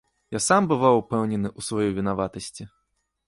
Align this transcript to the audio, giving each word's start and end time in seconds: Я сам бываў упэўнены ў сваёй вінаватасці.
Я 0.35 0.39
сам 0.45 0.69
бываў 0.71 0.95
упэўнены 1.01 1.47
ў 1.57 1.67
сваёй 1.67 1.91
вінаватасці. 1.99 2.63